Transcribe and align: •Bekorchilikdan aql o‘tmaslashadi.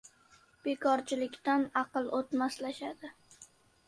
•Bekorchilikdan 0.67 1.65
aql 1.81 2.09
o‘tmaslashadi. 2.21 3.13